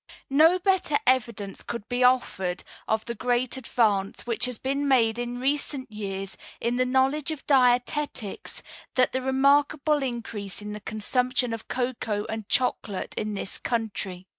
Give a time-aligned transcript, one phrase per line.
[0.31, 5.39] No better evidence could be offered of the great advance which has been made in
[5.39, 8.63] recent years in the knowledge of dietetics
[8.95, 14.25] than the remarkable increase in the consumption of cocoa and chocolate in this country.